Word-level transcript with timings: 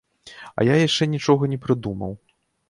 А 0.57 0.65
я 0.67 0.75
яшчэ 0.87 1.09
нічога 1.13 1.51
не 1.53 1.61
прыдумаў. 1.67 2.11